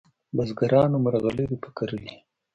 [0.35, 2.13] بزګرانو مرغلري په کرلې